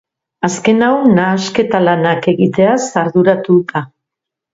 [0.47, 3.83] Azken hau nahasketa-lanak egiteaz arduratu da.